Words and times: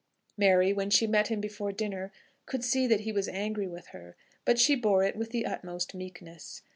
Mary, 0.35 0.73
when 0.73 0.89
she 0.89 1.05
met 1.05 1.27
him 1.27 1.39
before 1.39 1.71
dinner, 1.71 2.11
could 2.47 2.63
see 2.63 2.87
that 2.87 3.01
he 3.01 3.11
was 3.11 3.29
angry 3.29 3.67
with 3.67 3.89
her, 3.89 4.15
but 4.45 4.57
she 4.57 4.73
bore 4.73 5.03
it 5.03 5.15
with 5.15 5.29
the 5.29 5.45
utmost 5.45 5.93
meekness. 5.93 6.63